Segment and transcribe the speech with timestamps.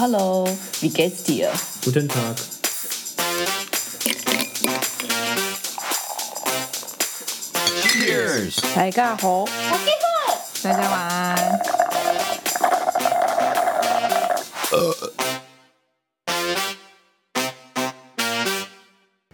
[0.00, 0.48] Hallo,
[0.80, 1.52] wie geht's dir?
[1.84, 2.34] Guten Tag.
[8.74, 9.44] 大家好，
[10.62, 11.60] 大家晚安。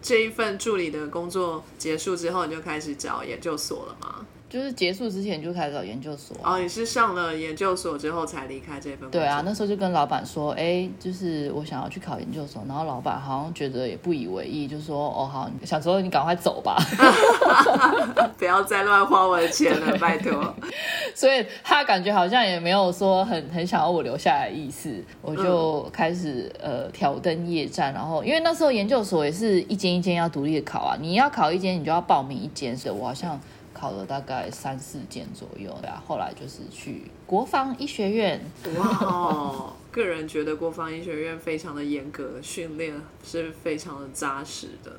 [0.02, 4.26] 这一份助理的工作结束之后，你就开始找研究所了吗？
[4.48, 9.20] 就是结束之前就开始找研究所、哦，你是上了研究所之后才离开这份工作？
[9.20, 16.77] 对啊，那时候就跟老板说，哎，就是我想要去考研究所，然后老板好像觉得也不以为意，就说，哦好，想说你赶快走吧。
[18.38, 20.55] 不要再乱花我的钱了，拜托。
[21.14, 33.41] 所以他感觉好像也没有说很很想要我留下来的意思，我就开始、呃挑灯夜战，然后因为那时候研究所也是一间一间要独立的考啊，你要考一间你就要报名一间，所以我好像
[33.76, 38.40] 考了大概三四间左右，对啊，后来就是去国防医学院，
[38.78, 44.92] 哇哦，个人觉得国防医学院非常的严格，训练是非常的扎实的。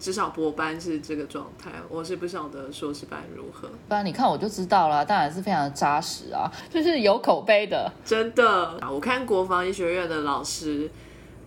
[0.00, 3.68] 至少博班是这个状态，我是不晓得硕士班如何。
[3.86, 7.92] 不然你看我就知道了，当然是非常的扎实啊，就是有口碑的。
[8.02, 10.90] 真的，我看国防医学院的老师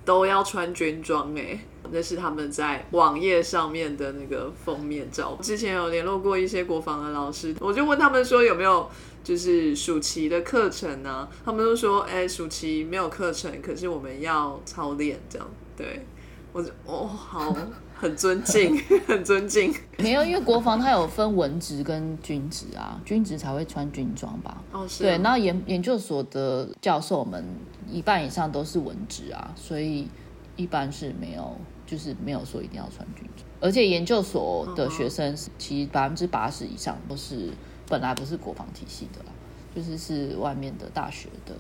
[0.05, 1.59] 都要穿军装哎，
[1.92, 5.38] 那是他们在网页上面的那个封面照。
[5.42, 8.89] 之前有联络过一些国防的老师，我就问他们说有没有
[9.23, 11.28] 就是暑期的课程呢？
[11.45, 15.48] 他们都说哎，暑期没有课程，可是我们要操练这样。
[15.76, 16.06] 对
[16.52, 17.56] 我就哦好，
[17.95, 19.73] 很尊敬， 很尊敬。
[19.98, 24.61] 没有，因为国防它有分文职跟军职啊，军职才会穿军装吧？
[24.72, 27.44] 哦，是对，啊那研研究所的教授们
[27.89, 30.08] 一半以上都是文职啊，所以
[30.56, 31.58] 一般是没有，
[31.94, 33.47] 就是没有说一定要穿军装。
[33.59, 37.52] 而且研究所的学生是其实百分之八十以上都是
[37.88, 39.31] 本来不是国防体系的啦，
[39.75, 41.53] 就是是外面的大学的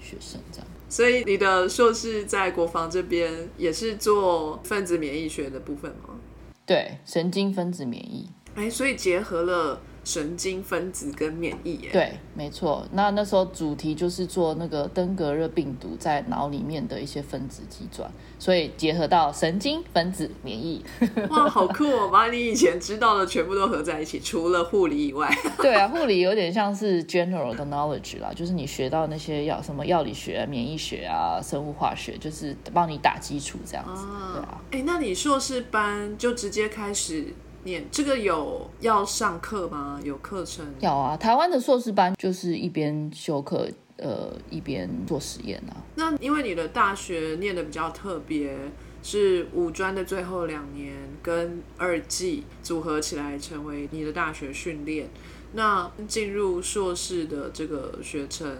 [0.00, 0.66] 学生这样。
[0.88, 6.18] 所以你的硕士在国防这边也是做分子免疫学的部分吗？
[6.66, 8.28] 对，神经分子免疫。
[8.56, 11.88] 哎，所以结合了神经分子跟免疫耶。
[11.92, 12.86] 对，没错。
[12.92, 18.08] 那那时候主题就是做那个登革热病毒在脑里面的一些分子机转，
[18.38, 20.84] 所以结合到神经分子免疫。
[21.28, 22.08] 哇，好酷哦！
[22.08, 25.28] 把你以前知道的全部都合在一起，除了护理以外。
[25.58, 34.04] 对啊，护理有点像是 general 的 knowledge 啦，就是你学到那些药什么药理学、免疫学啊、生物化学，就是帮你打基础这样子。
[34.32, 37.26] 对啊，哎，那你硕士班就直接开始
[37.66, 40.00] 念这个有要上课吗？
[40.02, 40.64] 有课程？
[40.80, 41.14] 有啊。
[41.16, 43.68] 台湾的硕士班就是一边修课，
[43.98, 45.76] 呃，一边做实验啊。
[45.96, 48.56] 那因为你的大学念的比较特别，
[49.02, 55.10] 是五专的最后两年跟二技组合起来成为你的大学训练。
[55.52, 58.56] 那进入硕士的这个学程，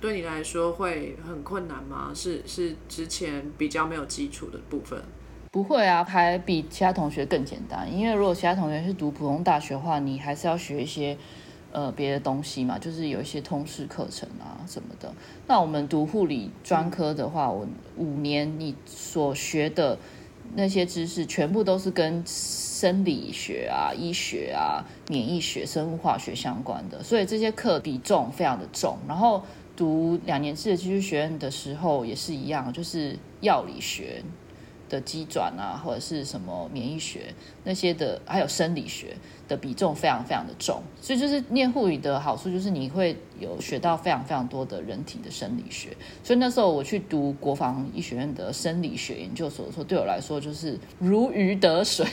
[0.00, 2.12] 对你来说会很困难吗？
[2.14, 5.02] 是是之前比较没有基础的部分。
[5.56, 7.90] 不会啊，还比其他同学更简单。
[7.90, 11.16] 因为如果其他同学是读普通大学的话，你还是要学一些
[11.72, 15.10] 呃别的东西嘛，就是有一些通识课程啊什么的。
[15.46, 19.98] 那我们读护理专科的话，我五年你所学的
[20.54, 28.98] 那些知识，全部都是跟生理学啊、医学啊、免疫学、生物化学相关的，所以这些课比重非常的重。
[29.08, 29.42] 然后
[29.74, 34.22] 读两年制的技术学院的时候也是一样，就是药理学。
[34.88, 39.16] 的机转啊，或者是什么免疫学那些的，还有生理学
[39.48, 52.06] 的比重非常非常的重，所以就是念护理的好处就是你会有学到非常非常多的人体的生理学，所以那时候我去读国防医学院的生理学研究所的时候，对我来说就是如鱼得水，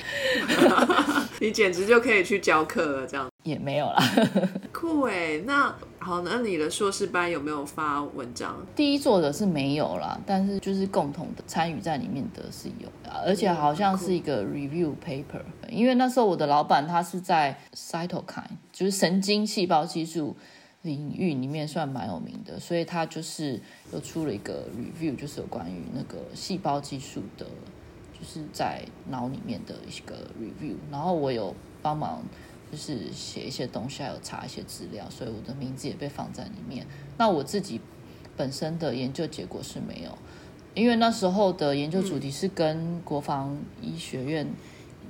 [1.40, 4.04] 你简直就可以去教课了，这样也没有啦。
[4.72, 5.42] 酷哎。
[5.46, 8.58] 那好，那你的硕士班有没有发文章？
[8.76, 12.90] 第一作者是没有啦，但是就是共同的参与在里面的是有，
[13.26, 15.42] 而且好像是一个 review paper。
[15.70, 18.44] 因为那时候我的老板他是在 cytokine，
[18.74, 20.36] 就是神经细胞技术
[20.82, 23.62] 领域里面算蛮有名的，所以他就是
[23.94, 27.46] 又出了一个 review，就是有关于那个细胞技术的，
[28.12, 30.76] 就是在脑里面的一个 review。
[30.92, 32.22] 然后我有帮忙。
[32.74, 36.88] 就是写一些东西，还有查一些资料，所以我的名字也被放在里面。
[37.20, 37.80] 那我自己
[38.36, 40.18] 本身的研究结果是没有，
[40.74, 44.52] 因为那时候的研究主题是跟国防医学院，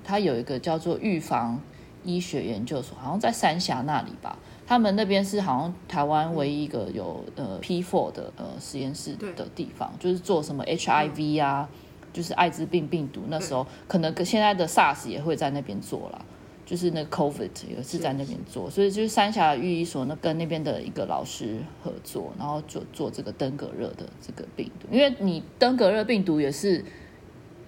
[0.04, 1.62] 它有一个叫做预防
[2.04, 4.38] 医学研究所，好像在三峡那里吧。
[4.68, 11.70] 他们那边是好像台湾唯一一个有呃 P4 的呃实验室的地方，就是做什么 HIV 啊，
[12.12, 13.22] 就是艾滋病病毒。
[13.30, 16.26] 那时候可能跟现在的 SARS 也会在那边做啦。
[16.74, 26.84] 就是那个 COVID 有一次在那边做，所以就是三峡御医所那跟那边的一个老师合作，然后就做这个登革热的这个病毒，因为你登革热病毒也是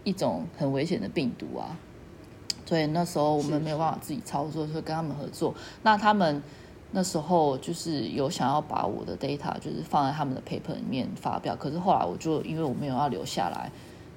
[0.03, 1.77] 一种很危险的病毒啊，
[2.65, 5.53] 所以那时候我们没有办法自己操作，所以跟他们合作。
[5.83, 6.41] 那他们
[6.89, 13.71] 那时候就是有想要把我的 data 就是放在他们的 paper 里面发表，可是后来我就因为我没有要留下来。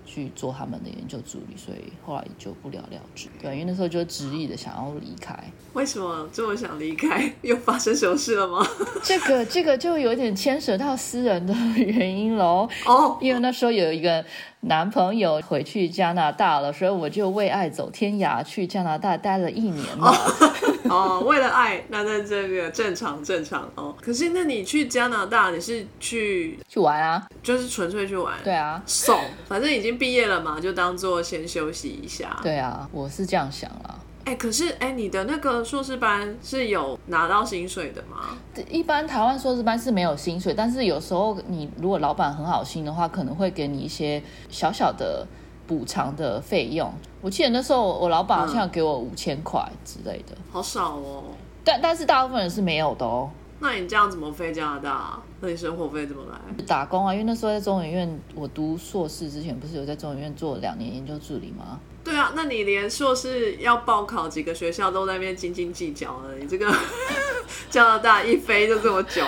[0.09, 3.29] 去做他们的研究助理，所以后来就不了了之。
[3.43, 5.39] 对，因为那时候就执意的想要离开。
[5.75, 7.31] 为什么这么想离开？
[7.43, 8.67] 又发生什么事了吗？
[9.05, 12.67] 这个这个就有点牵扯到私人的原因喽。
[12.87, 14.25] 哦，因为那时候有一个。
[14.61, 20.13] 男朋友回去加拿大了，所以我就为爱走天涯，去加拿大待了一年了。
[20.91, 23.95] 哦，为了爱，那在这个正常正常哦。
[24.01, 27.27] 可是，那你去加拿大，你是去去玩啊？
[27.43, 28.35] 就是纯粹去玩？
[28.43, 32.39] 对啊，送，反正已经毕业了嘛，就当做先休息一下。
[32.43, 33.99] 对啊，我是这样想了。
[34.29, 38.37] 哎，可是哎，你的那个硕士班是有拿到薪水的吗？
[38.69, 45.27] 一般台湾硕士班是没有薪水，但是有时候你如果老板很好心的话，可能会给你一些小小的
[45.67, 46.93] 补偿的费用。
[47.23, 51.25] 我记得那时候我老板好像给我五千块之类的，好少哦。
[51.65, 53.31] 但但是大部分人是没有的哦。
[53.61, 55.19] 那你这样怎么飞加拿大？
[55.41, 56.65] 那你生活费怎么来？
[56.67, 61.81] 打工啊，因为那时候在中研院，我读硕士之前不是有在中研院做两年研究助理吗？
[62.09, 66.35] 对啊，那你连硕士要报考几个学校都在那边斤斤计较了。
[66.41, 66.75] 你这个
[67.69, 69.23] 加拿大一飞就这么久。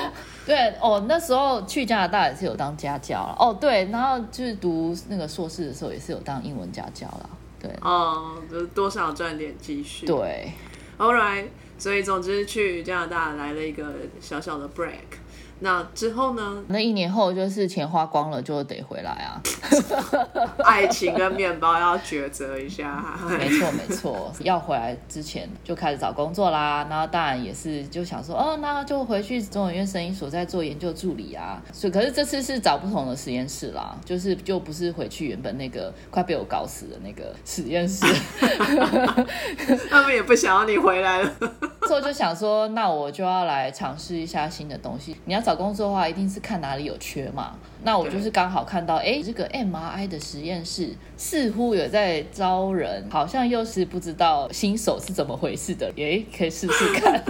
[0.46, 3.36] 对哦，那时候去加拿大也是有当家教了。
[3.38, 7.30] 哦，对，然后就是读那个硕士的时候也是有当英文家教了。
[7.60, 10.06] 对，哦，就是多少赚点积蓄。
[10.06, 10.50] 对
[10.96, 13.84] ，All right，所以总之去加拿大来了一个
[14.22, 15.19] 小小的 break。
[15.60, 16.64] 那之后呢？
[16.68, 19.40] 那一年后就是钱花光了，就得回来啊。
[20.64, 23.04] 爱情跟面包要抉择一下。
[23.28, 26.86] 没错没错，要回来之前就开始找工作啦。
[26.88, 31.62] 然后当然也是就想说，哦，那就回去中研院声音所在做研究助理啊。
[31.72, 38.06] 所以可是这次是找不同的实验室啦，就是就不是回去原本那个快被我搞死的那个实验室。
[39.90, 41.32] 他们也不想要你回来了。
[41.90, 45.16] 之后就想说，那我就要来尝试一下新的东西。
[45.24, 47.56] 你要找工作的话，一定是看哪里有缺嘛。
[47.82, 57.20] 那我就是刚好看到，哎，这个 MRI 的实验室似乎有在招人，好像又是不知道新手是怎么回事的， 哎，可以试试看。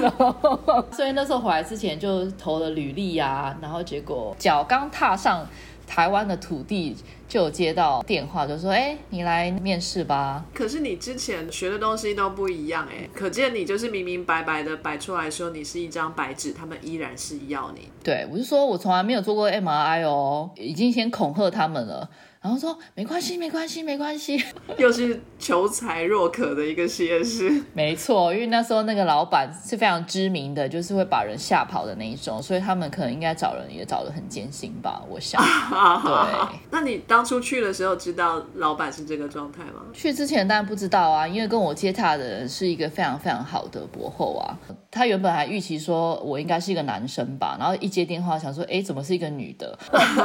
[0.92, 5.48] 所以那时候回来之前就投了履历呀，然后结果脚刚踏上。
[5.90, 6.96] 台湾的土地
[7.28, 17.88] 就接到电话，就说：“哎，你来面试吧。”可是你之前学的东西都不一样，哎，可见你就是明明白白的摆出来说你是一张白纸，他们依然是要你。
[18.04, 22.08] 对，我是说我从来没有做过 MRI 哦，已经先恐吓他们了。
[22.42, 24.42] 然后说没关系，没关系，没关系。
[24.78, 27.62] 又是求财若渴的一个实验室。
[27.74, 35.40] 没错，因为那时候那个老板是非常知名的，就是会把人吓跑的那一种，所以他们可能应该找人也找的很艰辛吧，我想。
[36.02, 36.58] 对。
[36.70, 39.82] 那你当初去的时候知道老板是这个状态吗？
[39.92, 44.56] 去之前当然不知道啊，因为跟我接洽的人是一个非常非常好的博后啊。
[44.90, 49.78] 他原本还预期说我应该是一个男生吧，然后一接电话想说，哎，怎么是一个女的？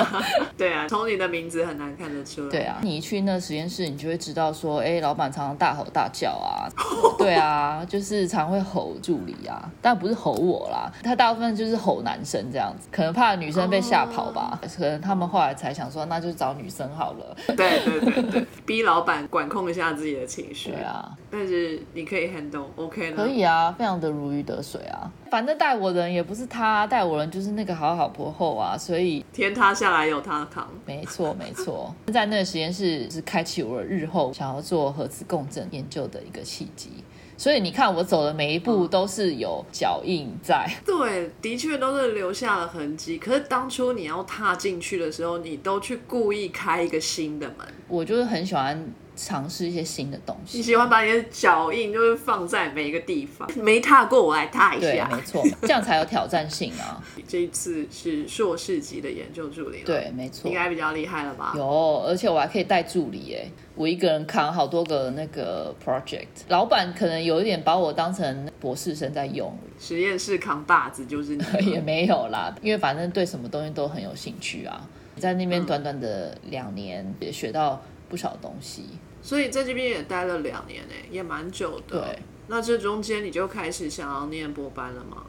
[0.57, 2.06] 对啊，从你的名字很难看。
[2.06, 6.69] 得出来，对啊，你一去那实验室，你就会知道说，哎，老板常常大吼大叫啊，
[7.17, 17.36] 对啊，就是常会吼助理啊，但不是吼我啦，他大部分就是吼男生这样子，可能怕女生被吓跑吧，可能他们后来才想说，那就找女生好了。
[17.57, 20.72] 对对对对，逼老板管控一下自己的情绪。
[20.72, 25.12] 对啊，但是你可以 handle，OK 可以啊，非常的如鱼得水啊。
[25.29, 30.67] 反正带我的人也不是他，带我人就是那个好好婆后啊，所以天塌下来有他扛。
[30.85, 36.89] 没错没错， 在那个实验室是开启我日后想要做核磁共振研究的一个契机。
[37.38, 43.17] 所以你看我走的每一步都是有脚印在，对，的确都是留下了痕迹。
[43.17, 47.67] 可是当初你要踏进去的时候，你都去故意开一个新的门。
[47.89, 48.81] 我就是很喜欢。
[49.15, 50.57] 尝试一些新的东西。
[50.57, 55.07] 你喜欢把你的脚印就是放在每一个地方，没踏过我来踏一下。
[55.07, 57.03] 对，没错，这样才有挑战性啊。
[57.27, 61.53] 这一次是硕士级的研究助理，对，没错，应该比较厉害了吧？
[61.55, 66.27] 有，而且我还可以带助理，哎，我一个人扛好多个那个 project。
[66.50, 74.88] 老板可能有一点把我当成博士生在用，实验室扛把子就是你， 也没有啦，因为反正对什么东西都很有兴趣啊。
[75.17, 78.84] 在那边短短的两年，也学到不少东西。
[79.25, 82.00] 所以在这边也待了两年诶，也蛮久的。
[82.00, 85.24] 对，那这中间你就开始想要念博班了吗？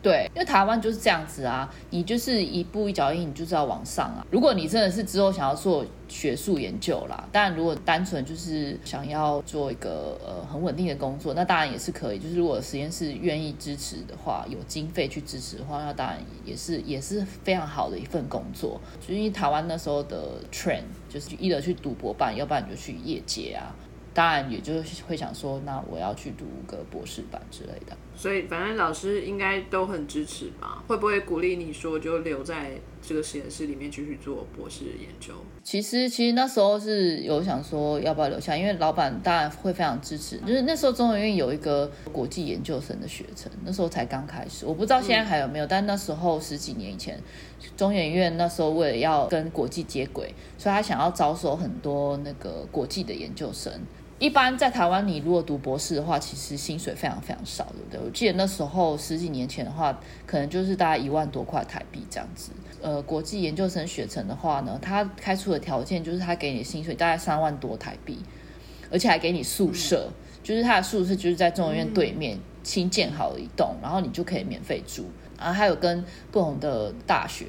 [0.00, 4.26] 对，因为台湾就是这样子啊，你就是一步一脚印，你就是要往上啊。
[4.30, 12.18] 如果你真的是之后想要做学术研究啦，当然如果单纯就是想要做一个呃很稳定的工作，那当然也是可以。
[12.18, 18.78] 就是如果实验室愿意支持的话，有经费去支持的话，那当然也是也是非常好的一份工作。
[19.00, 20.82] 就因为台湾那时候的 trend
[21.14, 23.72] 就是一的去读博班，要不然你就去业界啊。
[24.12, 27.96] 当然，也就是会想说，那我要去读个博士班之类的。
[28.24, 30.82] 所以，反正老师应该都很支持吧？
[30.88, 32.70] 会不会鼓励你说，就留在
[33.02, 35.34] 这个实验室里面继续做博士研究？
[35.62, 40.38] 其实，其实那时候是有想说要不要留下，因为老板当然会非常支持。
[40.38, 45.66] 就是那时候中研院有一个国际研究生的学程，那时候才刚开始，我不知道现在还有没有。
[45.66, 47.20] 但那时候十几年以前，
[47.76, 53.70] 中研院那时候为了要跟国际接轨，所以他想要招收很多那个国际的研究生。
[54.20, 58.00] 一般在台湾，你如果读博士的话，其实薪水非常非常少，对不对？
[58.00, 62.52] 我记得那时候十几年前的话，可能就是大概一万多块台币这样子。
[62.80, 68.18] 呃，国际研究生学程的话呢，他开出的条件就是他给你的薪水大概三万多台币，
[68.90, 70.08] 而且还给你宿舍，
[70.44, 75.06] 就是他的宿舍就是在中研院对面新建好的一栋，然后你就可以免费住。
[75.36, 77.46] 然后还有跟不同的大学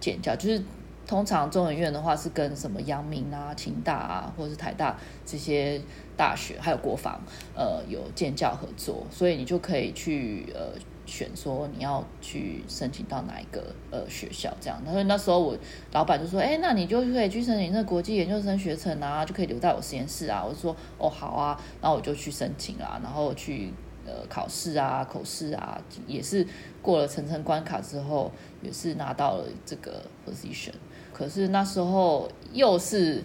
[0.00, 0.60] 建交，就是。
[1.06, 4.94] 通常中研院的话是跟什么阳明啊、清大啊，或者是台大
[5.24, 5.80] 这些
[6.18, 7.18] 大学，还有国防，
[7.54, 10.72] 呃，有建教合作，所以你就可以去呃
[11.06, 14.78] 选说你要去申请到哪一个呃学校这样。
[14.90, 15.56] 所以那时候我
[15.92, 20.44] 老板就说，哎，那你就可以去申请那国际研究生学程啊，就可以留在我实验室啊。
[20.44, 23.72] 我说，哦，好啊，然后我就去申请啦，然后去。
[24.10, 26.46] 呃，考试啊，口试啊，也是
[26.80, 28.32] 过了层层关卡之后，
[28.62, 30.72] 也是拿到了这个 position。
[31.12, 33.22] 可是那时候又是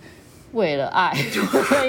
[0.53, 1.11] 为了爱，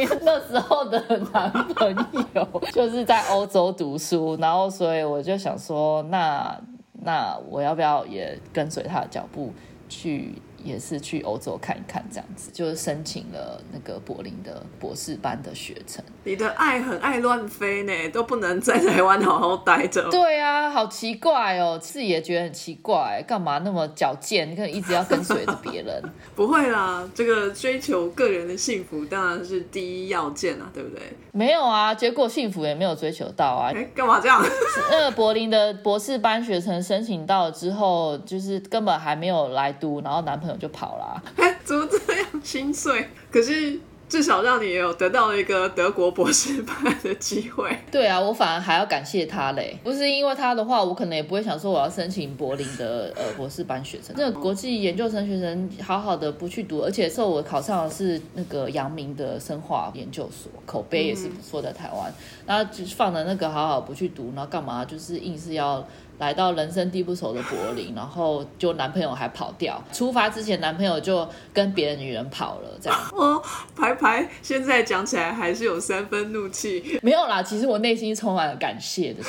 [0.01, 1.01] 因 为那时候的
[1.33, 6.59] 男朋友就是在欧洲读书，然后所以我就想说，那
[7.03, 9.53] 那我要不要也跟随他的脚步
[9.89, 10.35] 去？
[10.65, 16.03] 也是去欧洲看一看，这样子就是申请了那个柏林的博士班的学程。
[16.25, 20.09] 你的爱很爱乱飞呢，都不能在台湾好好待着。
[20.11, 24.51] 对啊，好奇怪哦，自己也觉得很奇怪，干嘛那么矫健？
[24.51, 26.03] 你可能一直要跟随着别人。
[26.35, 31.03] 不会啦，这个追求个人的幸福当然是第一要件啊，对不对？
[31.31, 33.71] 没有啊，结果幸福也没有追求到啊。
[33.75, 34.43] 哎，干嘛这样？
[34.91, 40.54] 那 个柏林的博士班学程申请到了之后，就是根本还没有来读，然后男朋友。
[40.59, 43.09] 就跑了， 哎，怎么这样心碎？
[43.31, 47.77] 可是至少让你有得到一个德国博士班的机会。
[47.91, 49.77] 对啊，我反而还要感谢他嘞。
[49.83, 54.15] 不是因为他的话，我可能也不会想说我要申请柏林的呃博士班学生。
[54.17, 62.13] 那个国际研究生学生好好的不去读，而且受我考上的是那个阳明的生化研究所，口碑也是不错，的台湾。
[62.47, 64.85] 然后就放的那个好好不去读，然后干嘛？
[64.85, 65.85] 就是硬是要。
[66.19, 69.83] 来到人生地不熟的柏林，然后就男朋友还跑掉。
[69.93, 72.99] 出发之前，男朋友就跟别的女人跑了，这样。
[73.13, 73.43] 哦，
[73.75, 76.99] 排排，现在讲起来还是有三分怒气。
[77.03, 79.23] 没有啦，其实我内心充满了感谢的。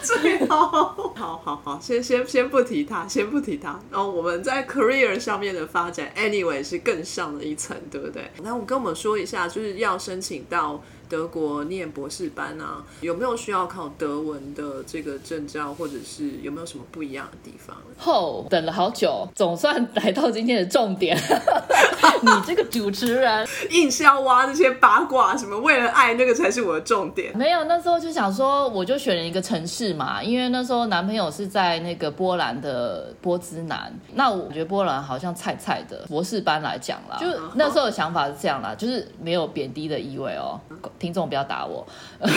[0.00, 0.66] 最好，
[1.14, 3.78] 好好好，先先先不提他，先不提他。
[3.90, 8.30] 然后我们在 career 上面的发展，anyway 是更上了一层，对不对？
[8.42, 10.80] 那我跟我们说一下，就是要申请到。
[11.08, 17.76] 德国念博士班啊，有没有需要考德文的这个证照，或者是有没有什么不一样的地方？
[17.96, 21.18] 后等了好久，总算来到今天的重点。
[22.20, 27.36] 你这个主持人硬是要挖那些八卦，什么为了爱那个才是我的重点。
[27.36, 40.60] 没有，那时候就想说，我就选了一个城市嘛，因为那时候男朋友是在那个波兰的波兹南，那我觉得波兰好像菜菜的博士班来讲啦，就那时候的想法是这样啦，就是没有贬低的意味哦。
[40.98, 41.86] 听众不要打我。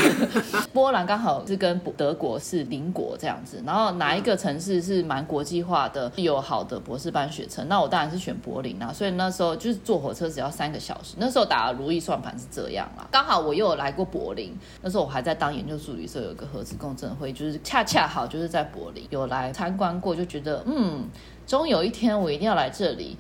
[0.74, 8.94] 波兰刚好是跟德国是邻国这样子，然后哪一个城市是蛮国际化的，有好的博士班学程，那我当然是选柏林啊。
[8.94, 13.08] 所以那时候就是坐火车只要三个小时，那时候打如意算盘是这样啦。
[13.12, 21.08] 刚好我又有来过柏林，那时候我还在当研究助理，时候有个核子共振会，就是恰恰好就是在柏林有来参观过，就觉得嗯，
[21.48, 23.18] 终有一天我一定要来这里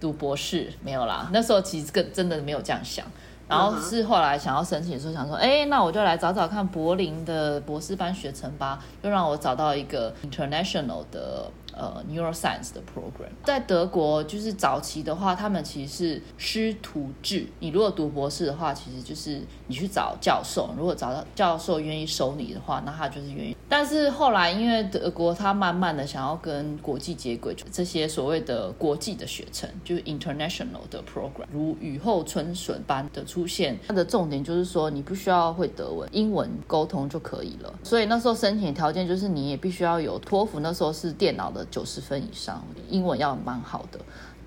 [0.00, 0.72] 读博士。
[0.84, 3.04] 没有啦，那时候其实更真的没有这样想。
[3.48, 13.30] 然后是后来想要申请的时候，想说，哎，那我就来找找看柏林的博士班学程吧，又让我找到一个 international 的呃 neuroscience 的 program。
[13.44, 17.46] 在德国，就是早期的话，他们其实是师徒制。
[17.60, 23.56] 你如果读博士的话，其实就是你去找教授，如果找到教授愿意收你的话，那他就是愿意。
[23.68, 33.78] 但是后来，因为德国他慢慢的想要跟国际接轨，这些所谓的国际的学程，就是 international 的 program，如雨后春笋般的出现。
[33.88, 37.72] 它的重点就是说，你不需要会德文，英文沟通就可以了。
[37.82, 43.98] 所以那时候申请条件就是，你也必须要有托福，那时候是电脑的九十分以上，英文要蛮好的，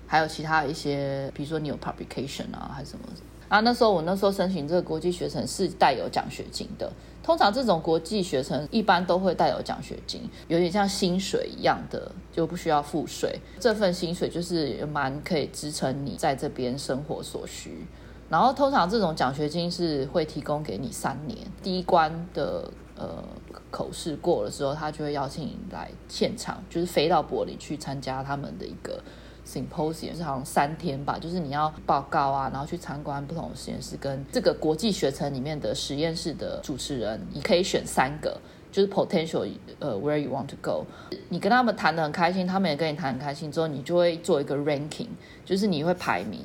[0.06, 3.04] 还有其他一些，比如说你有 publication 啊，还是什么。
[3.48, 6.92] 啊，那时候我那时候申请这个国际学程是带有奖学金的。
[7.22, 13.38] 通常这种国际学程一般都会带有奖学金，有点像薪水一样的，就不需要付税。
[13.60, 17.86] 这份薪水就是蛮可以支撑你在这边生活所需。
[18.28, 23.22] 然后通常这种奖学金是会提供给你三年，第一关的呃
[23.70, 29.02] 口试过了之后，他就会邀请你来现场，就是飞到柏林去参加他们的一个。
[29.46, 38.40] Symposium 是好像三天吧，就是你要报告啊，然后去参观不同的实验室，跟这个国际学程里面的实验室的主持人，你可以选三个，
[38.72, 39.48] 就是 potential
[39.78, 40.84] 呃 where you want to go。
[41.28, 45.06] 你跟他们谈的很开心，他们也跟你谈很开心，之后你就会做一个 ranking，
[45.44, 46.44] 就是你会排名。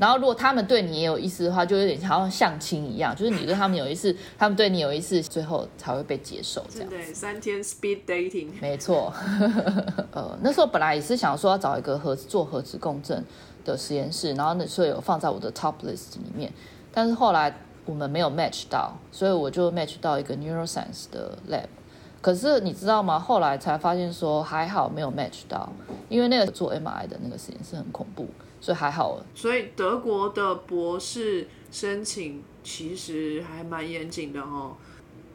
[0.00, 6.88] 然后，如果他们对你也有意思的话，就有点像相亲一样，就是你对他们有意思，他们对你有意思，最后才会被接受这样。
[6.88, 8.48] 对，三天 speed dating。
[8.62, 9.12] 没错。
[10.12, 13.22] 呃，那时候本来也是想说要找一个核做核磁共振
[13.62, 16.50] 的实验室，然后那时候有放在我的 top list 里面，
[16.90, 17.54] 但是后来
[17.84, 21.66] 我们没有 match 到，所以我就 match 到一个 neuroscience 的 lab。
[22.22, 23.18] 可是你知道吗？
[23.18, 25.70] 后来才发现说还好没有 match 到，
[26.08, 28.26] 因为那个做 MRI 的那个实验室很恐怖。
[28.60, 29.20] 所以还好。
[29.34, 34.76] 所以德国的博士申请其实还蛮严谨的哦。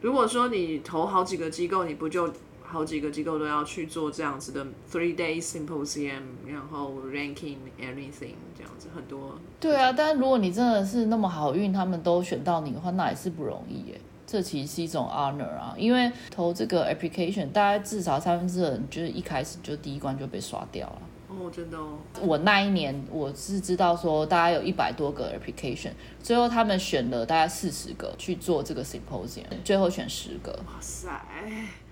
[0.01, 2.31] 如果说你投好几个机构，你不就
[2.63, 9.35] 好几个机构都要去做这样子的 three day symposium，然后 ranking everything 这样子很多。
[9.59, 13.99] 对啊，但如果你真的是那么好运，他们都选到你的话，那也是不容易耶。
[14.27, 21.01] 这其实是一种 honor 啊，因为投这个 application，大概至少三分之二就是一开始就第一关就被刷掉了。
[21.39, 21.97] 哦，真的哦。
[22.21, 30.51] 我那一年我是知道说，大概有一百多个 application，最后他们选了大概四十个去做这个 symposium，最后选十个。
[30.67, 31.09] 哇塞！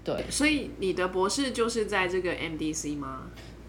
[0.03, 3.23] 对，所以你的博士就是在这个 MDC 吗？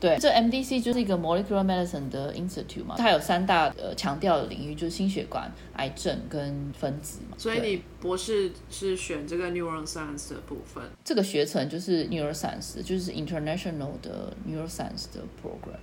[0.04, 7.36] 对，这 MDC 就是一个 molecular medicine 的 institute 嘛，它有三大呃强调的领域，就是心血管、癌症跟分子嘛。
[7.38, 10.84] 所以你博士是选这个 neuroscience 的部分。
[11.02, 15.78] 这个学程就是 neuroscience，就是 international 的 neuroscience 的 program。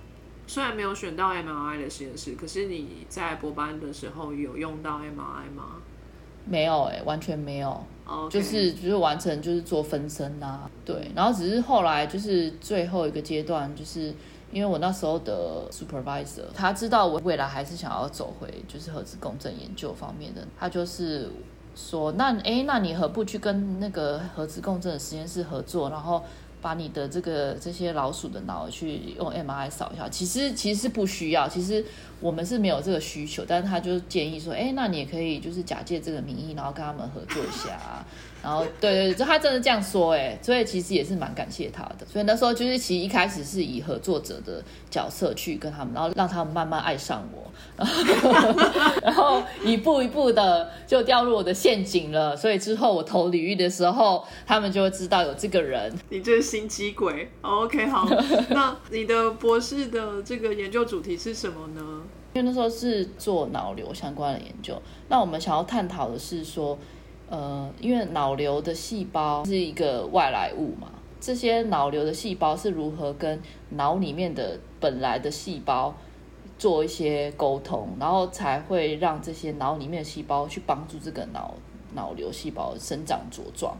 [0.46, 5.82] 虽然没有选到 MRI 的实验室，可是你在博班的时候有用到 MRI 吗？
[6.44, 7.80] 没有哎，完全没有，
[8.30, 14.14] 就是就是完成就是做分身啊，对，然后只是后来就是最后一个阶段，就是
[14.50, 21.30] 因为我那时候的 supervisor 他知道我未来还是想要走回就是核磁共振研究方面的，他就是
[21.74, 26.22] 说那哎那你何不去跟那个核磁共振的实验室合作，然后。
[26.62, 31.84] 把你的这个这些老鼠的脑去用 MRI 扫一下，其实其实是不需要，其实
[32.20, 38.06] 我们是没有这个需求，但是他就建议说，哎，那你也可以就是假借这个名义，然后跟他们合作一下啊。
[38.42, 42.04] 然后，对对对，就他真的这样说，哎，所以其实也是蛮感谢他的。
[42.10, 47.48] 所以那时候就是其实一开始是以合作者的角色去跟他们，然后让他们慢慢爱上我，
[49.00, 52.36] 然后一步一步的就掉入我的陷阱了。
[52.36, 55.96] 所以之后我投领域的时候，他们就会知道有这个人。
[56.08, 57.30] 你这是心机鬼。
[57.42, 58.08] OK，好，
[58.50, 62.02] 那你的博士的这个研究主题是什么呢？
[62.34, 66.76] 因为那时候是做脑瘤相关的研究，那我们想要探讨的是说。
[67.32, 73.40] 呃，因为脑瘤的细胞是一个外来物嘛，这些脑瘤的细胞是如何跟
[73.70, 75.94] 脑里面的本来的细胞
[76.58, 81.54] 做一些沟通，然后才会让这些脑里面的细胞去帮助这个脑
[81.94, 83.74] 脑瘤细胞生长茁壮。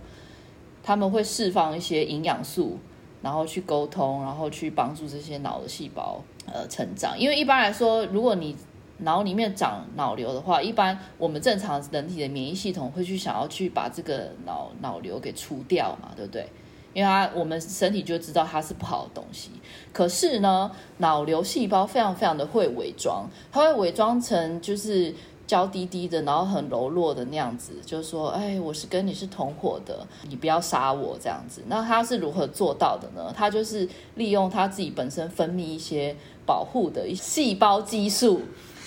[0.82, 2.78] 他们会释放一些营养素，
[3.20, 7.18] 然后去沟通，然后去帮助这些脑的细胞呃成长。
[7.18, 8.56] 因为一般来说，如果你
[9.02, 16.46] 脑里面长脑瘤的话，一般我们正常人体的免疫系统会去想要去把这个脑脑瘤给除掉嘛，对不对？
[16.94, 19.50] 因为它我们身体就知道它是不好的东西。
[19.92, 25.14] 可是呢，脑瘤细胞非常非常的会伪装，它会伪装成就是
[25.46, 31.62] 娇滴滴的，然后很柔弱的那样子，就是说，哎，我是跟你是同伙的，你不要杀我这样子。
[31.66, 33.32] 那它是如何做到的呢？
[33.34, 38.42] 它就是利用它自己本身分泌一些保护的细胞激素。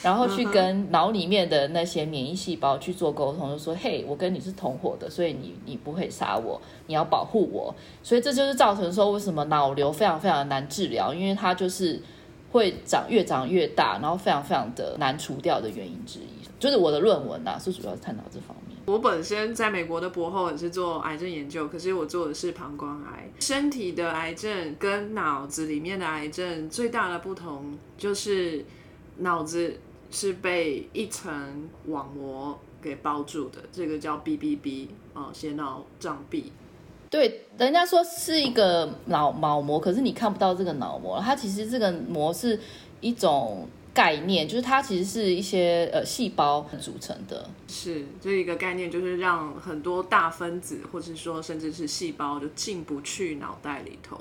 [0.06, 12.00] 然后去跟脑里面的那些免疫细胞去做沟通，就说：“嘿，我跟你是同伙的，所以你你不会杀我，你要保护我。”所以这就是造成说为什么脑瘤非常非常的难治疗，因为它就是
[12.52, 16.46] 会长越长越大，然后非常非常的难除掉的原因之一。
[16.60, 18.78] 就是我的论文呐，是主要探讨这方面。
[18.86, 23.28] 我本身在美国的博后也是做癌症研究，可是我做的是膀胱癌。
[23.40, 28.64] 身体的癌症跟脑子里面的癌症最大的不同就是
[29.18, 29.78] 脑子
[30.16, 36.54] 是被一层网膜给包住的，这个叫 BBB 哦，血脑障壁。
[37.10, 42.60] 对，人家说是一个脑脑膜，可是你看不到这个脑膜，它其实这个膜是
[43.02, 43.68] 一种。
[43.96, 54.20] 概念就是它其实是一些呃细胞组成的，是这一个概念，就是让很多大分子或者说甚至是细胞就进不去脑袋里头。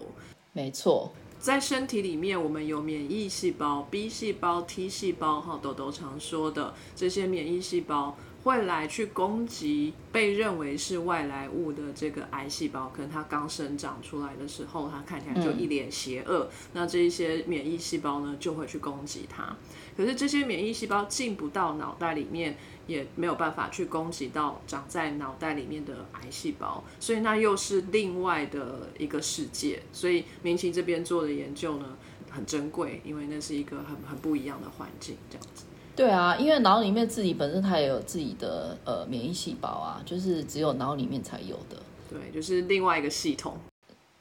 [0.52, 1.12] 没错，
[1.44, 8.16] 在身体里面，我们有免疫细胞、B 细胞、T 细胞，哈，豆豆常说的这些免疫细胞。
[8.44, 16.48] 会来去攻击被认为是外来物的这个癌细胞，可能它刚生长出来的时候，它看起来就一脸邪恶。
[16.74, 19.56] 那这一些免疫细胞呢，就会去攻击它。
[19.96, 29.82] 可是这些免疫细胞进不到脑袋里面，也没有办法去攻击到长在脑袋里面的癌细胞，所以那又是另外的一个世界。
[29.90, 31.96] 所以明奇这边做的研究呢，
[32.30, 35.64] 很珍贵，因为那是一个很很不一样的环境，这样子。
[35.96, 41.76] 对啊，因为脑里面自己本身它也有自己的呃免疫细胞啊，就是只有脑里面才有的。
[42.10, 43.54] 对，就是另外一个系统。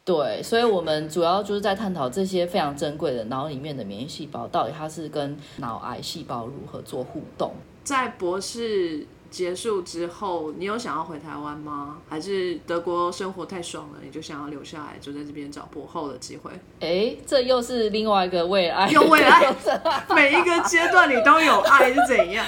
[0.06, 7.52] 对，所以我们主要就是在探讨这些非常珍贵的脑里面的免疫细胞，到底它是跟脑癌细胞如何做互动。
[7.84, 9.08] 在博士。
[9.34, 11.98] 结束之后，你有想要回台湾吗？
[12.08, 16.52] 还是德国生活太爽了，你就想要留下来，就在这边找博后的机会？
[16.80, 19.52] 哎，这又是另外一个为爱，有为爱，
[20.14, 22.46] 每一个阶段你都有爱是怎样？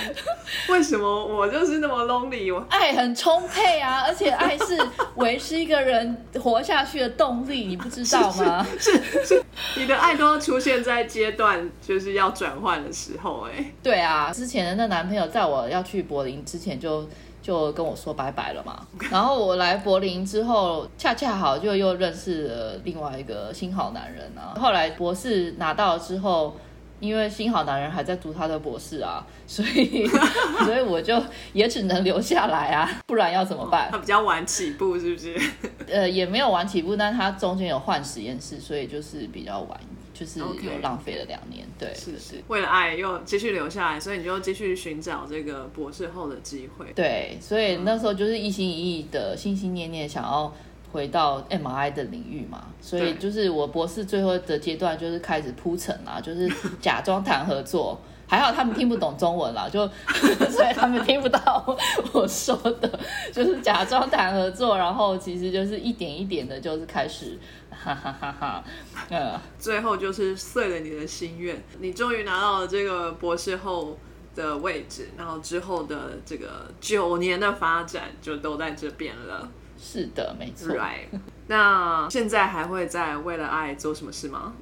[0.70, 2.54] 为什么我就是那么 lonely？
[2.54, 4.80] 我爱很充沛啊，而且爱是
[5.16, 8.64] 维持一个人活下去的动力，你不知道吗？
[8.78, 8.92] 是
[9.26, 9.44] 是，
[9.76, 13.48] 你的爱都要出现在阶段就是要转换的时候。
[13.52, 16.75] 哎，对啊，之前的那男朋友在我要去柏林之前。
[16.78, 17.08] 就
[17.42, 24.60] 就跟我说拜拜了嘛，然后我来柏林之后，恰恰好就又认识了另外一个新好男人啊。
[24.60, 26.56] 后来博士拿到了之后，
[27.00, 30.08] 因为新好男人还在读他的博士啊，所以
[30.66, 31.22] 所以我就
[31.54, 33.90] 也只能留下来啊，不然要怎么办？
[33.92, 35.40] 他比较晚起步是不是？
[35.88, 39.80] 呃，也没有晚起步，但他中间有换实验室，所以就是比较晚。
[40.16, 46.86] 就是又浪费了两年，对，是是，为了爱又继续留下来，所以你就继续寻找这个博士后的机会。
[46.96, 50.52] 对，所以那时候就是一心一意的、心心念念想要
[50.94, 56.50] 回到 MRI 的领域嘛，所以就是我博士最后的阶段就是开始铺陈啦，就是
[56.80, 58.00] 假装谈合作。
[58.36, 59.88] 还好他们听不懂中文啦，就
[60.52, 61.66] 所以他们听不到
[62.12, 63.00] 我说的，
[63.32, 67.40] 就是假装谈合作，然后其实就是一点一点的，就是开始，
[67.72, 68.64] 哈哈哈哈，
[69.10, 73.98] 呃，最后就是碎了你的心愿，你终于拿到了这个博士后
[74.36, 79.50] 的位置，然后之后的这个九年的发展就都在这边了。
[79.82, 80.76] 是的，没错。
[80.76, 81.08] Right，
[81.48, 84.54] 那现在还会在为了爱做什么事吗？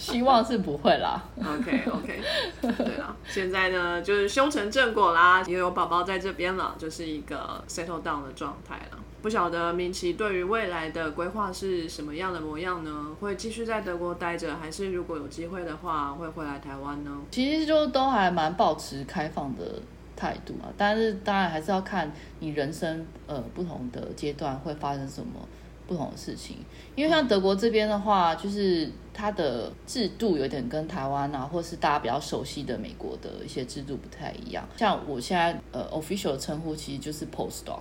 [0.00, 1.22] 希望是不会啦。
[1.38, 2.20] OK OK，
[2.62, 8.98] 对了，现在呢就是修成正果啦，也有宝宝在这边了，就是一个 settle down 的状态了。
[9.20, 13.08] 不晓得明奇对于未来的规划是什么样的模样呢？
[13.20, 17.10] 会继续在德国待着，还是如果有机会的话会回来台湾呢？
[17.30, 19.82] 其实就都还蛮保持开放的
[20.16, 25.46] 态度嘛，但是当然还是要看你人生呃不同的阶段会发生什么。
[25.86, 26.58] 不同的事情，
[26.94, 34.66] 因为像德国这边的话，就是它的制度有点跟台湾啊，或是大家比较熟悉的美国的一些制度不太一样。
[34.76, 37.80] 像我现在呃 official 称呼其实就是 postdoc，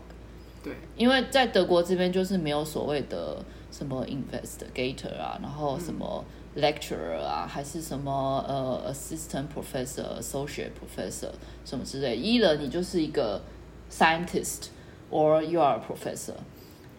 [0.63, 3.37] 对，因为在德国这边就是没有所谓的
[3.71, 6.23] 什么 investigator 啊，然后什么
[6.57, 11.29] lecturer 啊，还是什么呃 assistant professor、associate professor
[11.63, 13.41] 什么之类，一了你就是一个
[13.91, 14.67] scientist
[15.11, 16.33] or you are a professor。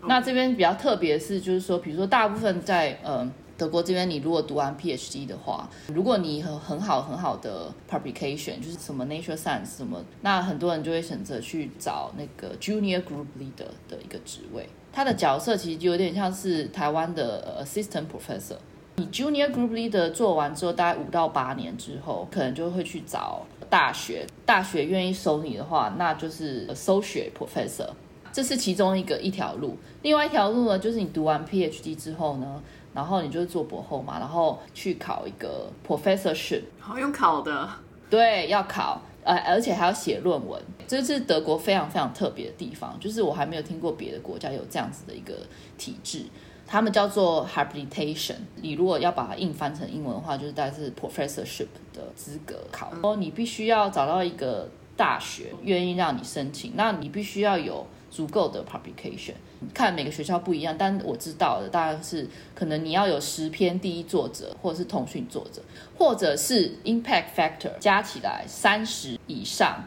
[0.02, 14.66] 那这边比较特别是，就是说，比如说，大部分在呃德国这边，你如果读完 PhD 的话，如果你很很好很好的 publication，就是什么 Nature Science 什么，那很多人就会选择去找那个 Junior Group Leader 的一个职位。
[14.90, 18.56] 他的角色其实就有点像是台湾的 Assistant Professor。
[18.96, 27.90] 你 Junior Group Leader 做完之后，大概五到八年之后，可能就会去找大学，大学愿意收你的话，那就是 Associate Professor。
[28.32, 32.62] 这是其中一个一条路，另外一条路呢，就是你读完 PhD 之后呢，
[32.94, 37.68] 然后你就是做博后嘛，然后去考一个 professorship，好用考的，
[38.08, 45.34] 对，要考，呃，而且还要写论文，这是德国非常非常特别的地方，就是我还没有听过别的国家有这样子的一个
[45.78, 46.24] 体制。
[46.66, 52.92] 他们叫做 habilitation，你如果要把它硬翻成英文的话，就是大概是 professorship 的资格考。
[53.02, 59.34] 哦，你必须要找到一个大学愿意让你申请，那你必须要有足够的 publication。
[59.72, 65.62] 看每个学校不一样，但我知道的大概是可能你要有十篇第一作者，或者是通讯作者，
[65.96, 69.84] 或者是 impact factor 加起来三十以上，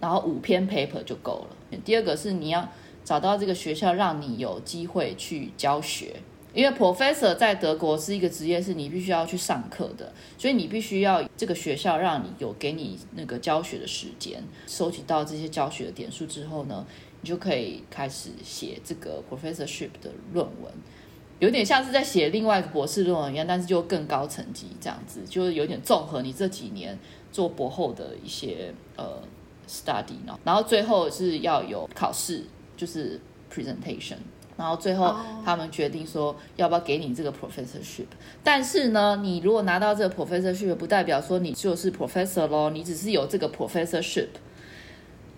[0.00, 1.78] 然后五篇 paper 就够了。
[1.84, 2.66] 第二个是你要。
[3.06, 6.16] 找到这个学校，让你有机会去教学，
[6.52, 16.84] 因为 professor 在德国是一个职业，是你必须要去上课的，所以你必须要这个学校让你有给你那个教学的时间，收集到这些教学的点数之后呢，
[17.26, 20.72] 你就可以开始写这个 professorship 的论文，
[21.40, 26.96] 有点像是在写另外一个博士论文一样，但是就更高层级这样子，就是有点综合你这几年
[27.32, 29.20] 做博后的一些呃
[29.68, 32.44] study 呢，然后最后是要有考试。
[32.76, 33.18] 就是
[33.50, 34.18] presentation，
[34.54, 38.04] 然后最后他们决定说要不要给你这个 professorship。
[38.44, 44.28] 但是呢，你如果拿到这个 professorship，不代表说你就是 professor 咯，你只是有这个 professorship。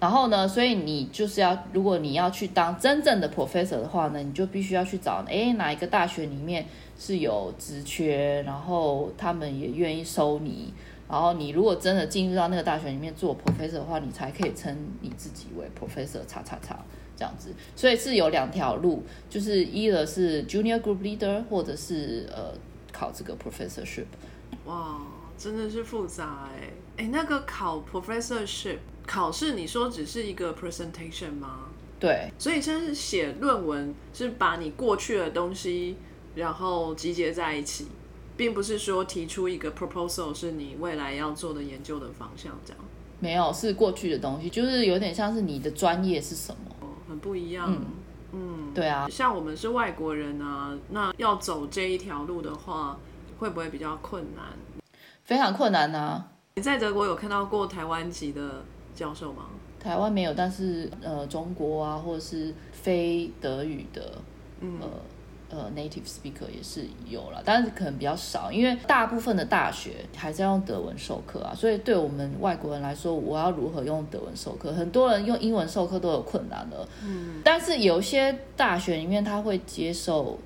[0.00, 6.66] 然后呢，所以你就是要，如果你要去当真正的 professor 的话呢，你就必须要去找，哎，哪一个大学里面
[6.98, 10.72] 是有职缺，然后他们也愿意收你。
[11.08, 16.78] 然后你如果真的进入到那个大学里面做 professor 的话，你才可以称你自己为 professor 叉叉叉。
[17.16, 22.52] 这样子，所以是有两条路，就是一的是 junior group leader，或者是呃
[22.92, 24.04] 考这个 professorship。
[24.66, 25.00] 哇，
[25.36, 28.76] 真的是复杂哎哎，那个考 professorship
[29.08, 31.60] 考试，你说只是一个 presentation 吗？
[31.98, 35.96] 对，所以现在是写论文，是把你过去的东西
[36.34, 37.88] 然后集结在一起，
[38.36, 42.84] 并不是说提出一个 proposal 是你未来要做的研究的方向这样。
[43.18, 46.60] 没有，是过去的东西，就是有点像是你的专业是什么。
[47.08, 47.74] 很不一样，
[48.32, 52.98] 嗯，对啊，像我们是外国人啊，那要走这一条路的话，
[53.38, 54.44] 会不会比较困难？
[55.24, 56.32] 非常困难啊！
[56.56, 58.64] 你在德国有看到过台湾籍的
[58.98, 59.46] 教授吗？
[59.78, 64.18] 台湾没有，但是呃，中国啊，或者是非德语的，
[64.60, 64.88] 呃。
[65.50, 74.70] 呃，native speaker 也是有了，但是可能比较少，因为大部分的大学还是要用德文授课啊，所以对我们外国人来说，我要如何用德文授课？
[74.74, 76.86] 很多人用英文授课都有困难了。
[77.02, 80.38] 嗯，但是有些大学里面他会接受，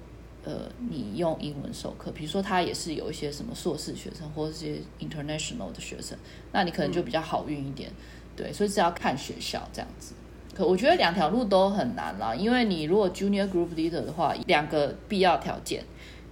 [0.45, 0.53] 呃，
[0.89, 6.17] 你用英文授课，比如说他也是有一些什么硕士学生或者是 international 的学生，
[6.53, 7.91] 那你可能就比较好运一点。
[8.37, 10.15] 对，所以是要看学校这样子。
[10.55, 15.83] 可我觉得两条路都很难啦，因为你如果 junior group leader 的话，两个必要条件，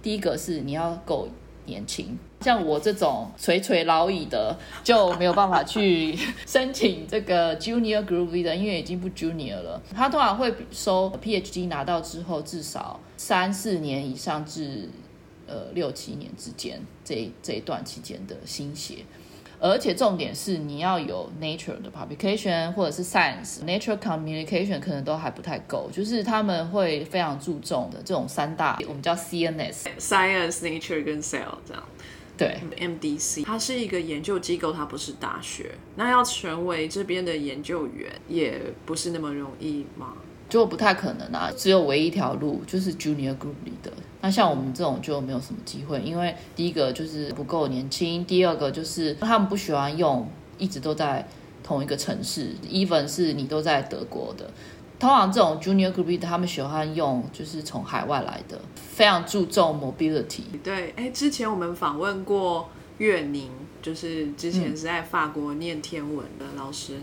[0.01, 1.27] 第一个是你要够
[1.65, 9.81] 年轻，像我这种垂垂老矣的就没有办法去 申请这个 junior group leader，因为已经不 junior 了。
[9.91, 14.87] 他通常会收 PhD 拿到之后至少三四年以上至
[15.47, 18.97] 呃六七年之间这这一段期间的心血。
[19.63, 31.83] 而且重点是你要有 Nature 的 publication 或者是 Science，Nature communication 可能都还不太够，就是他们会非常注重的这种三大，我们叫 CNS，Science、Nature 跟 Cell 这样。
[32.35, 40.13] 对，MDC 它是一个研究机构，它不是大学，那要成为这边的研究员也不是那么容易吗？
[40.49, 43.93] 就不太可能啊，只有唯一一条路就是 Junior Group 里的。
[44.21, 51.27] 那像我们这种就没有什么机会，因为第一个就是不够年轻，第二个就是他们不喜欢用一直都在
[51.63, 54.49] 同一个城市，even 是你都在德国的。
[54.99, 60.43] 通常这种 Junior Group 他们喜欢用就是从海外来的，非常注重 mobility。
[60.63, 63.49] 对，哎，之前我们访问过岳宁，
[63.81, 66.97] 就是之前是在法国念天文的老师。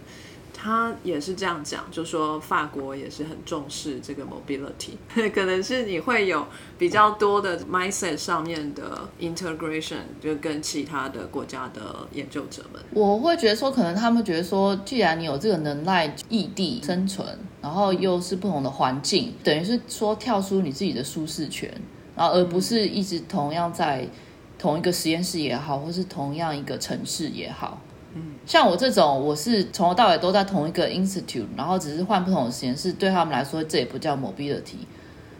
[0.61, 4.97] 他也是这样讲，就说法国也是很重视这个 mobility，
[5.33, 6.44] 可能是你会有
[6.77, 12.83] 比较多的 mindset 上面的 integration，就跟其他的国家的研究者们。
[12.90, 17.25] 我会觉得说，可能他们觉得说，既然你有这个能耐异地生存，
[17.62, 21.73] 然后又是不同的环境，等于是说跳出你自己的舒适圈，
[22.16, 24.05] 然后而不是一直同样在
[24.59, 27.81] 同一个实验室也好，或是同样一个城市也好。
[28.46, 34.87] 像我这种，我是从头到尾都在同一个 institute，然后只是换不同的实验室，对他们来说，这也不叫 mobility。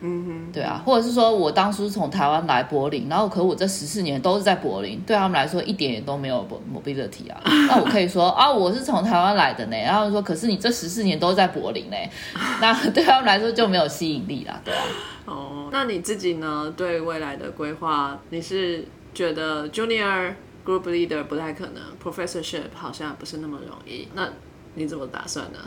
[0.01, 7.41] 嗯哼，对啊，或者是说我当初从台湾来柏林，然后可我这十四年都是在柏林，对他们来说一点也都没有 mobility 啊。
[7.69, 11.97] 那我可以说啊，我是从台湾来的呢，然后说，可是你这十四年都在柏林呢，
[12.63, 14.85] 那对他们来说就没有吸引力啦，对啊。
[15.25, 16.73] 哦，那你自己呢？
[16.77, 20.33] 对未来的规划，你是觉得 junior？
[20.69, 24.07] Group leader 不太可能，professorship 好像不是那么容易。
[24.15, 24.29] 那
[24.75, 25.59] 你怎么打算呢？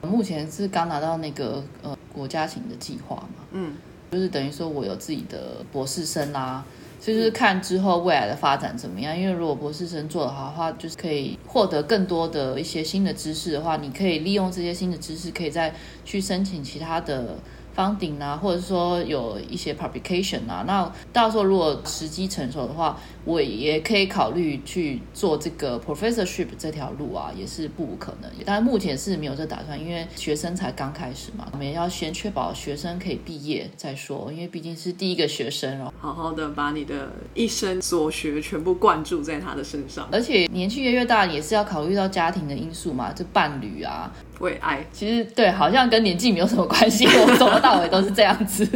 [0.00, 3.74] 目前是刚拿到那个呃国家型的计划嘛，嗯，
[4.10, 6.64] 就是等于说我有自己的博士生啦，
[6.98, 9.14] 就是看之后未来的发展怎么样。
[9.14, 17.36] 因为如果博士生做的好的话，就是可以获得更多的一些新的知识的话，你可以利用这些新的知识，可以再去申请其他的。
[17.76, 28.30] 方顶啊，或者说有一些 publication 啊，那到时候如果时机成熟的话，我也可以考虑去做这个 professorship 这条路啊，也是不无可能。
[28.46, 35.92] 但目前是没有这打算，因为学生才刚开始嘛，我们要先确保学生可以毕业再说，因为毕竟是第一个学生哦。
[36.00, 44.10] 好好的把你的一生所学全部灌注在他的身上，而且年纪越越大，也是要考虑到家庭的因素嘛，这伴侣啊。
[44.40, 48.66] 为爱，其实对，好像跟年纪没有什么关系， 我从头到尾都是这样子。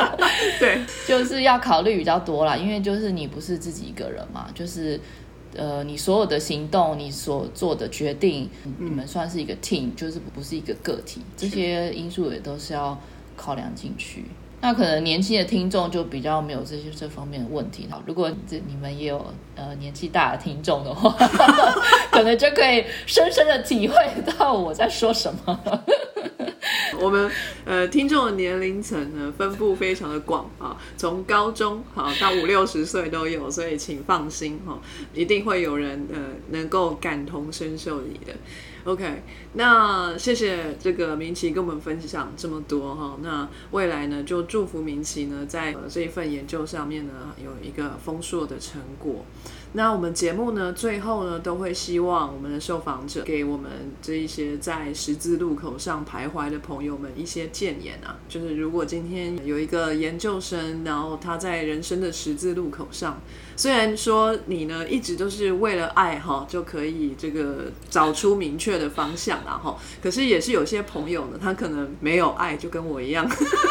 [0.60, 5.00] 对，就是要考虑比较多啦，因为就是你不是自己一个人嘛，就是
[5.56, 12.98] 呃，你所有的行动，你所做的决定，你们算是一个 team，就是不是一个个体，这些因素也都是要
[13.36, 14.24] 考量进去。
[14.60, 18.02] 那可能年轻的听众就比较没有这些这方面的问题哈。
[18.06, 21.14] 如果这你们也有呃年纪大的听众的话，
[22.10, 23.94] 可能就可以深深的体会
[24.38, 25.60] 到我在说什么。
[26.98, 27.30] 我们
[27.64, 34.80] 呃听众的年龄层呢分布非常的广啊，从高中好到五六十岁都有，所以请放心哈，
[35.12, 36.18] 一定会有人呃
[36.50, 38.32] 能够感同身受你的。
[38.86, 39.20] OK，
[39.54, 43.18] 那谢谢这个明奇跟我们分享这么多哈。
[43.20, 49.24] 那未来呢，就祝福明奇呢，在这一份研究上面呢，有一个丰硕的成果。
[49.72, 58.16] 那我们节目呢，最后呢，都会希望我们的受访者给我们这一些在十字路口上徘徊的朋友们一些建言啊。
[58.28, 63.20] 就是如果今天有一个研究生，然后他在人生的十字路口上。
[63.58, 73.26] 虽然说你呢一直都是为了爱哈就可以这个找出明确的方向啊哈，可是也是有些朋友呢，他可能没有爱，就跟我一样，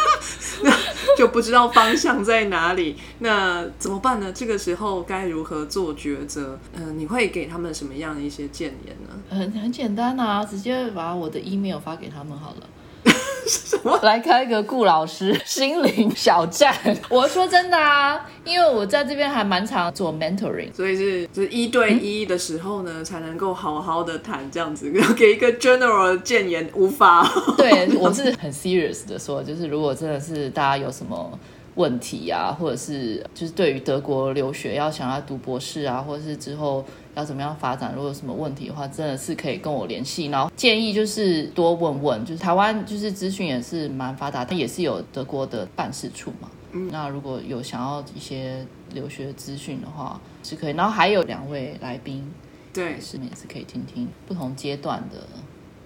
[0.64, 0.72] 那
[1.16, 4.34] 就不知道方向在哪里，那怎么办呢？
[4.34, 6.58] 这个时候该如何做抉择？
[6.74, 9.16] 嗯，你会给他们什么样的一些建言呢？
[9.30, 12.68] 很很简单啊，直接把我的 email 发给他们好了。
[13.48, 14.00] 什么？
[14.02, 16.76] 来开一个顾老师心灵小站。
[17.10, 24.92] 我说真的啊，因为我在这边还蛮常做 mentoring，所以是就是一对一的时候呢，才能够好好的谈这样子。
[24.94, 27.32] 要给一个 general 建言，无法。
[27.56, 31.38] 对 我是很 serious 的说，就是如果真的是大家有什么。
[31.76, 36.84] 问题啊，或者是就是对于德国留学要想要读博士啊，或者是之后
[37.16, 40.28] 要怎么样发展，如果有什么问题的话，真的是可以跟我联系。
[40.28, 46.50] 然后建议就是多问问，就是台湾就是资讯也是蛮发达，它也是有德国的办事处嘛。
[46.72, 50.74] 嗯，那如果有想要一些留学资讯的话，是可以。
[50.74, 52.30] 然后还有两位来宾，
[52.74, 55.18] 对，是也是可以听听不同阶段的。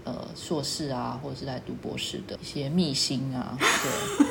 [0.09, 3.55] 呃，硕士啊，或者是在读博士的一些秘辛啊，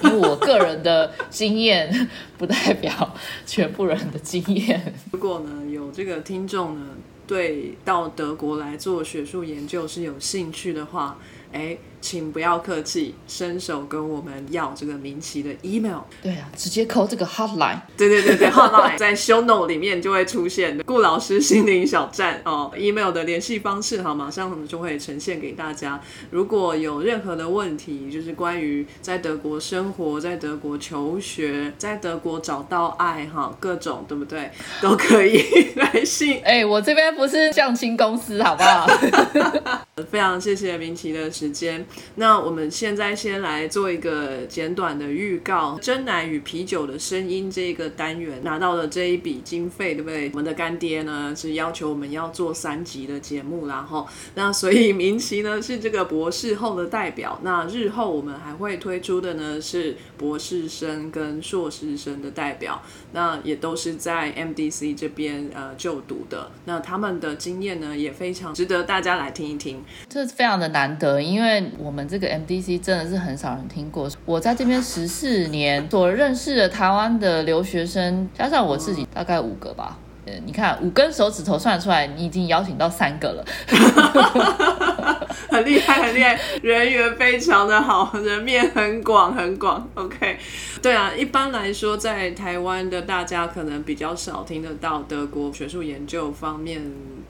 [0.02, 3.14] 对，因为我个人的经验不代表
[3.46, 4.92] 全部人的经验。
[5.12, 6.86] 如果呢，有这个听众呢，
[7.28, 11.16] 对到德国来做学术研究是有兴趣的话，
[11.52, 11.78] 哎。
[12.00, 16.00] 请不要客气，伸手跟我们要这个明奇的 email。
[16.22, 17.78] 对啊，直接扣这个 hotline。
[17.96, 20.84] 对对对对，hotline 在 show note 里面就会出现的。
[20.84, 26.00] 顾老师心灵小站哦，email 的联系方式，好，马上我们就会呈现给大家。
[26.30, 35.42] 如果有任何的问题，就是关于在德国生活、在德国求学、在德国找到爱，哈，各种对不对，都可以
[35.76, 36.40] 来信。
[36.44, 38.86] 哎，我这边不是相亲公司，好不好？
[40.10, 41.84] 非常谢谢明奇的时间。
[42.16, 50.28] 那我们现在先来做一个简短的预告，真奶与啤酒的声音这个单元拿到了这一笔经费，对不对？
[50.30, 71.72] 我们的干爹呢是要求我们要做三集的节目，然后那所以明奇呢是这个博士后的代表，那日后我们还会推出的呢是博士生跟硕士生的代表，那也都是在 MDC 这边呃就读的，那他们的经验呢也非常值得大家来听一听，这非常的难得，因为。
[71.78, 74.08] 我们这个 MDC 真的是很少人听过。
[74.24, 79.96] 我在这边十四年所认识的台湾的留学生，加上我自己，大概五个吧。
[80.44, 83.44] 你看五根手指头算出来，你已经邀请到三个了。
[85.48, 89.88] 很厉害，很厉害，人缘非常的好， 人面很广，很广。
[89.94, 90.38] OK，
[90.82, 96.82] 对啊，一般来说，在台湾的大家可能比较少听得到德国学术研究方面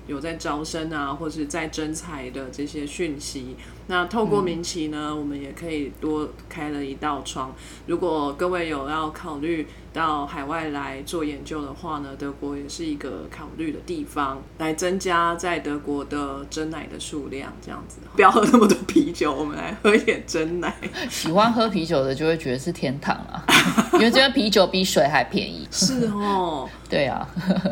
[0.09, 3.55] 有在招生啊，或者在征才的这些讯息。
[3.87, 7.55] 那透过民企呢，我们也可以多开了一道窗。
[7.87, 17.53] 如果各位有要考虑到海外来做研究的话呢，德国也是一个考虑的地方，来增加在德国的真奶的数量。
[17.61, 20.75] 这样子，不要喝那么多啤酒，我们来喝一点真奶。
[21.11, 23.45] 喜欢喝啤酒的就会觉得是天堂啊，
[23.95, 25.67] 因为这边啤酒比水还便宜。
[25.71, 27.29] 是哦，对啊。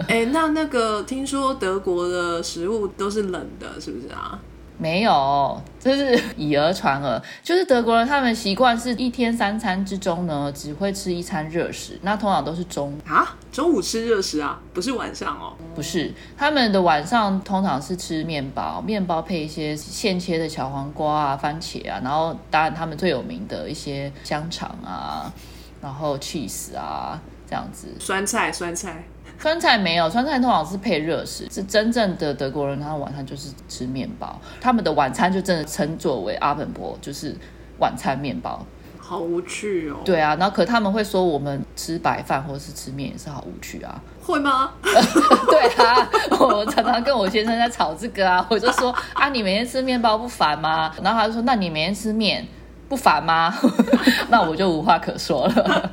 [0.08, 4.38] 哎，那那个听说德国的食物都是冷的，是不是啊？
[4.78, 7.22] 没有，这是 以讹传讹。
[7.42, 25.32] 就是德国人他们习惯是一天三餐之中呢，只会吃一餐热食，那通常都是中啊，中午吃热食啊，不是晚上哦，不是，他们的晚上通常是吃面包，面包配一些现切的小黄瓜啊、番茄啊，然后当然他们最有名的一些香肠啊，
[25.80, 27.18] 然后 cheese 啊
[27.48, 29.04] 这样子，酸菜酸菜。
[29.38, 37.36] 川菜没有，川菜通常是配热食，是真正的德国人，他晚上就是吃面包，他们的晚餐就真的称作为阿本博，就是
[37.78, 38.64] 晚餐面包。
[38.98, 39.98] 好无趣哦。
[40.04, 44.02] 对啊，然后可他们会说我们吃白饭或者是吃面也是好无趣啊。
[44.20, 44.72] 会吗？
[44.82, 46.10] 对啊，
[46.40, 50.92] 我常常跟我先生在吵这个啊， 我就说啊，你每天吃面包不烦吗？
[51.02, 52.44] 然后他就说，那你每天吃面。
[52.88, 53.52] 不烦吗？
[54.30, 55.90] 那我就无话可说了。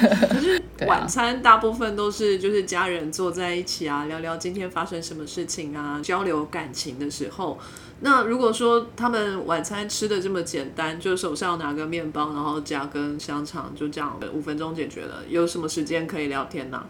[0.00, 7.58] 可是晚餐大部分都是就是家人坐在一起啊，聊聊今天发生什么事情啊，交流感情的时候。
[8.00, 16.84] 那如果说他们晚餐吃的这么简单，就手上拿个面包，然后加根香肠，就这样五分钟解决了，有什么时间可以聊天呢？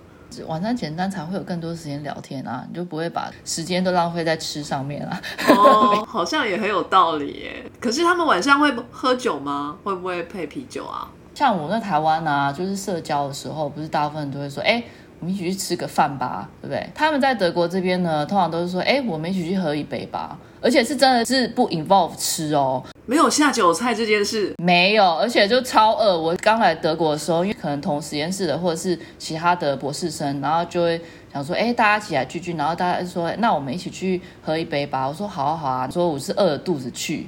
[0.48, 5.20] 晚餐简单才会有更多时间聊天啊，你就不会把时间都浪费在吃上面了。
[5.50, 7.70] 哦，好像也很有道理耶。
[7.80, 9.78] 可是他们晚上会喝酒吗？
[9.84, 11.08] 会不会配啤酒啊？
[11.36, 14.82] 像我在台湾啊，就是社交的时候，不是大部分人都会说，哎，
[15.20, 16.88] 我们一起去吃个饭吧，对不对？
[16.94, 22.82] 他们在德国这边呢，通常都是说，哎，我们一起去喝一杯吧，而且是真的是不 involve 吃哦。
[23.04, 26.18] 没有下酒菜这件事，没有，而且就超饿。
[26.18, 30.98] 我刚来德国的时候，因为可能同实验室的或者是其他的博士生，然后就会
[31.30, 35.06] 想说，哎，大家起来聚聚，然后大家说，那我们一起去喝一杯吧。
[35.06, 37.26] 我说好啊好啊，说我是饿着肚子去。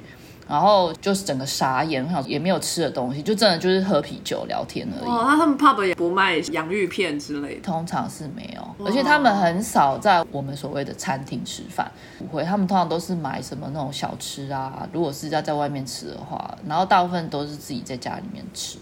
[0.49, 5.07] 然后就是整个傻眼，也没有吃的东西，就真的就是喝啤酒聊天而已。
[5.07, 14.89] 哦，那他们 pub 也不卖洋芋片之类的，通常是没有，而且他们很少在我们所谓的餐厅吃饭，不会，他们通常都是买什么那种小吃啊。
[14.91, 18.79] 如果是要在外面吃的话，然后大部分都是自己在家里面吃。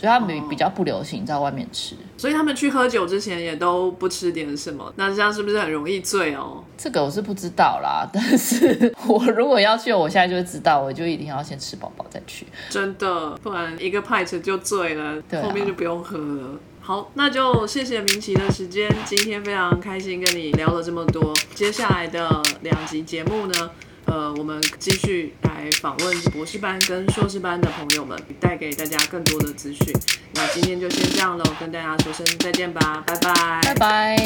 [0.00, 6.64] 所以他们比较不流行在外面吃，所以他们去喝酒之前也都不吃点什么，那这样是不是很容易醉哦？
[6.78, 12.46] 这个我是不知道啦，但是我如果要去，我现在就会知道，我就一定要先吃饱饱再去。
[12.70, 16.58] 真的，不然一个 pint 就醉了，后面就不用喝了。
[16.80, 21.34] 好，那就谢谢明奇的时间，今天非常开心跟你聊了这么多。
[21.54, 23.70] 接下来的两集节目呢？
[24.10, 29.94] 呃，我们继续来访问博士班跟硕士班的朋友们，带给大家更多的资讯。
[30.34, 34.16] 那今天就先这样喽，跟大家说声再见吧，拜拜，拜拜。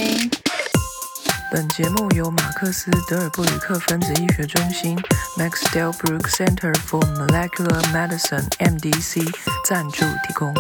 [1.53, 4.99] 本节目由马克思德尔布吕克分子医学中心
[5.39, 9.31] （Max Delbruck Center for Molecular Medicine, MDC）
[9.69, 10.55] 赞助提供。